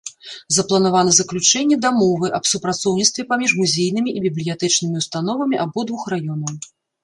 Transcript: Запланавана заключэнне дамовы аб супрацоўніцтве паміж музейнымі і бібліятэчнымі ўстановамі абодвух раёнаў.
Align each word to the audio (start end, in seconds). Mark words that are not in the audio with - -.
Запланавана 0.55 1.11
заключэнне 1.17 1.77
дамовы 1.85 2.31
аб 2.39 2.49
супрацоўніцтве 2.53 3.27
паміж 3.35 3.55
музейнымі 3.61 4.09
і 4.17 4.27
бібліятэчнымі 4.27 4.95
ўстановамі 5.07 5.63
абодвух 5.69 6.11
раёнаў. 6.19 6.53